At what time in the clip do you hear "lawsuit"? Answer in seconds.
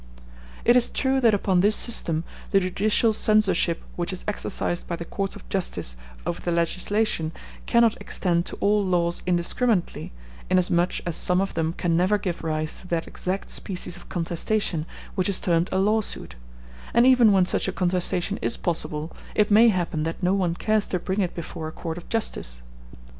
15.77-16.33